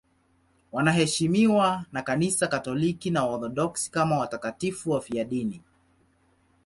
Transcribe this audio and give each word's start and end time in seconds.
Wanaheshimiwa 0.71 1.85
na 1.91 2.01
Kanisa 2.01 2.47
Katoliki 2.47 3.11
na 3.11 3.25
Waorthodoksi 3.25 3.91
kama 3.91 4.17
watakatifu 4.19 4.91
wafiadini. 4.91 5.61